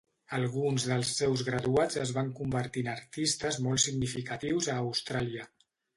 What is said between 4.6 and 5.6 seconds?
a Austràlia.